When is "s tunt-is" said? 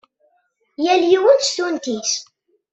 1.47-2.11